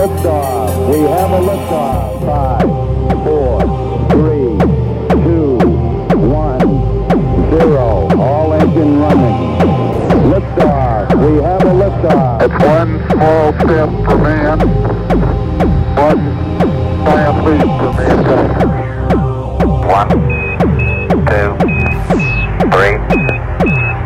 [0.00, 0.88] Liftoff.
[0.90, 2.24] We have a liftoff.
[2.24, 2.68] Five,
[3.22, 3.60] four,
[4.08, 4.48] three,
[5.10, 5.60] two,
[6.16, 6.70] one,
[7.50, 8.08] zero.
[8.18, 9.36] All engine running.
[10.32, 11.04] Liftoff.
[11.20, 12.40] We have a liftoff.
[12.40, 14.58] It's one small step for man,
[15.94, 16.20] one
[17.04, 18.50] giant leap for mankind.
[19.84, 20.08] One,
[21.28, 21.50] two,
[22.72, 22.96] three,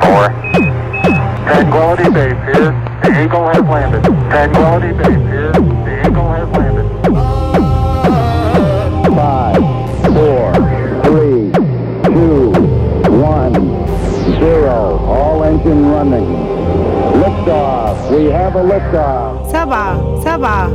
[0.03, 0.25] four.
[1.47, 2.73] Tranquility Base here.
[3.05, 4.03] The Eagle has landed.
[4.03, 5.84] Tranquility Base here.
[9.15, 9.63] Five,
[10.13, 10.53] four,
[11.05, 11.51] three,
[12.05, 12.53] two,
[13.11, 13.55] one,
[14.39, 14.99] zero.
[15.07, 16.27] All engine running.
[17.23, 18.11] Liftoff.
[18.15, 19.51] We have a liftoff.
[19.51, 20.69] Sabah, Sabah.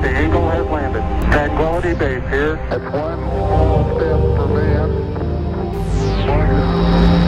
[0.00, 1.02] The has landed.
[1.32, 2.56] Tranquility Base here.
[2.70, 4.90] It's one small step for man,
[6.26, 6.50] one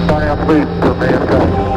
[0.09, 1.72] giant leap for mankind.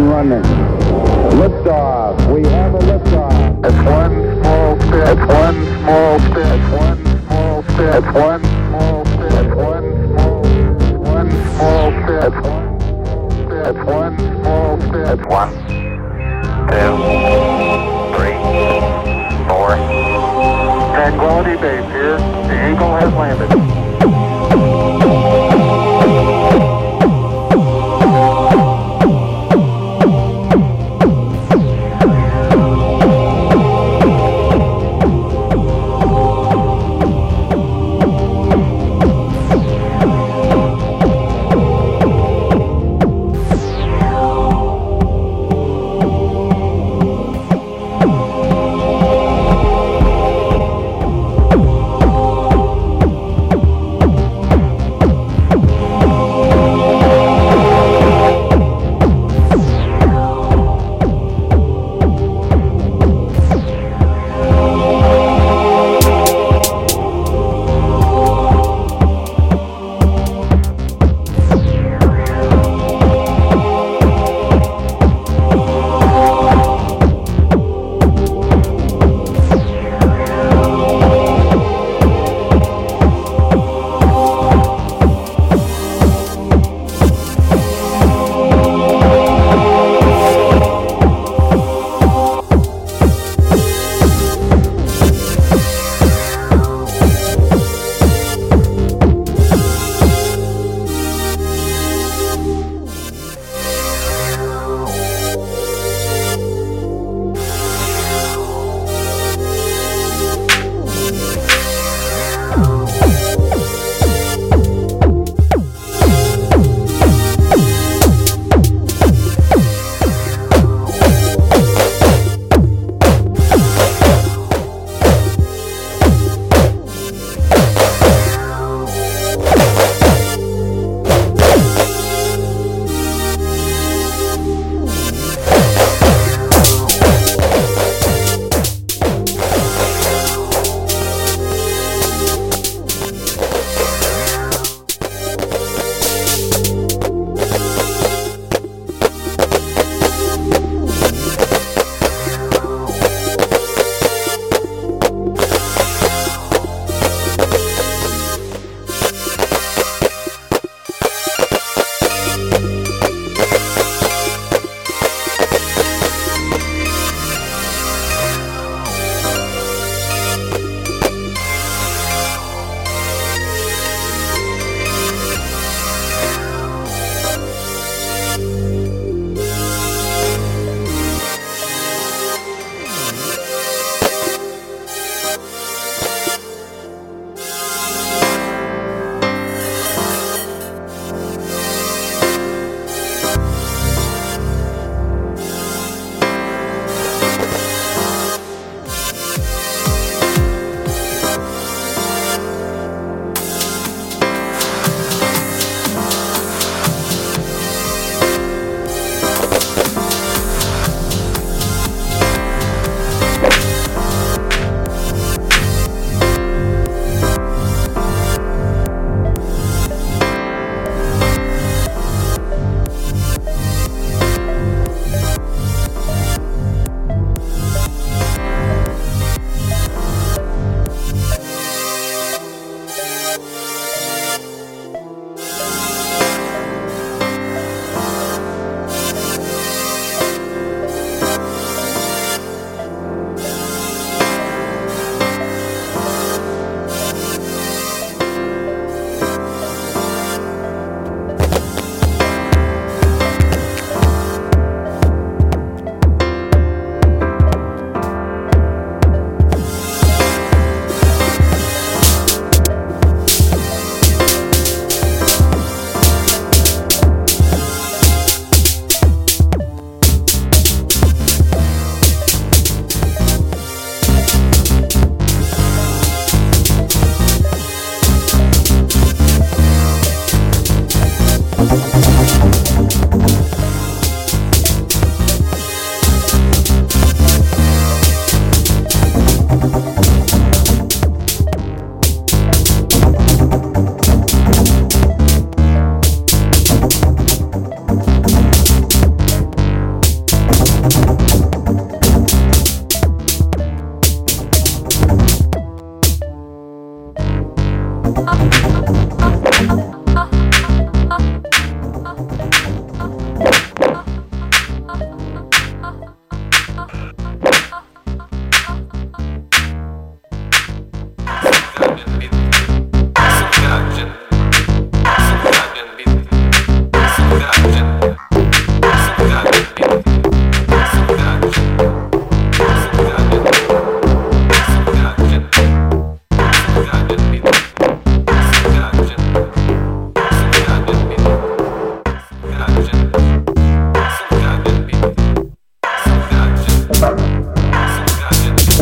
[0.00, 0.42] Engine running.
[1.38, 2.32] Liftoff.
[2.32, 3.64] We have a liftoff.
[3.64, 5.18] It's one small step.
[5.18, 6.60] It's one small step.
[6.60, 8.04] It's one small step.
[8.04, 9.32] It's one small step.
[9.32, 10.42] It's one small.
[11.00, 12.32] One small step.
[12.32, 12.66] It's one.
[12.80, 15.18] small It's one small step.
[15.18, 15.50] It's one,
[16.70, 16.96] two,
[18.16, 18.38] three,
[19.48, 19.70] four.
[20.94, 22.18] Tranquility Base here.
[22.48, 23.69] The Eagle has landed.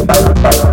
[0.06, 0.67] Bye.